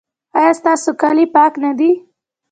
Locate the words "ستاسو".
0.59-0.89